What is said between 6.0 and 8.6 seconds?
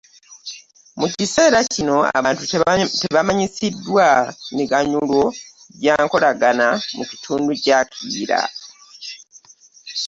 Nkolagana mu Kitundu kya Kiyira.